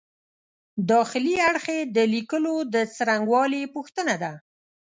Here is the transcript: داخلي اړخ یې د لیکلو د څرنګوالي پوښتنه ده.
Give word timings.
داخلي 0.91 1.35
اړخ 1.49 1.65
یې 1.75 1.79
د 1.95 1.97
لیکلو 2.13 2.55
د 2.73 2.75
څرنګوالي 2.95 3.63
پوښتنه 3.75 4.15
ده. 4.23 4.31